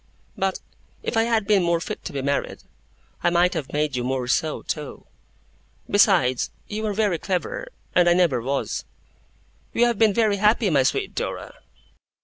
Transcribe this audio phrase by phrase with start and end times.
[0.35, 0.61] But
[1.03, 2.63] if I had been more fit to be married
[3.21, 5.05] I might have made you more so, too.
[5.87, 8.83] Besides, you are very clever, and I never was.'
[9.75, 11.53] 'We have been very happy, my sweet Dora.